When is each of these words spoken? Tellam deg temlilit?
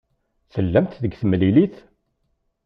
Tellam 0.53 0.87
deg 1.01 1.13
temlilit? 1.19 1.75